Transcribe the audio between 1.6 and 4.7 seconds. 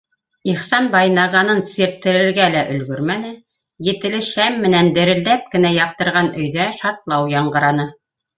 сирттерергә өлгөрмәне, етеле шәм